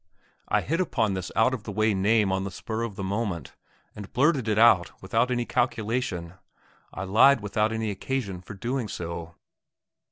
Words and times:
I 0.47 0.61
hit 0.61 0.81
upon 0.81 1.13
this 1.13 1.31
out 1.35 1.53
of 1.53 1.61
the 1.61 1.71
way 1.71 1.93
name 1.93 2.31
on 2.31 2.43
the 2.43 2.49
spur 2.49 2.81
of 2.81 2.95
the 2.95 3.03
moment, 3.03 3.53
and 3.95 4.11
blurted 4.11 4.47
it 4.47 4.57
out 4.57 4.91
without 4.99 5.29
any 5.29 5.45
calculation. 5.45 6.33
I 6.91 7.03
lied 7.03 7.39
without 7.41 7.71
any 7.71 7.91
occasion 7.91 8.41
for 8.41 8.55
doing 8.55 8.87
so. 8.87 9.35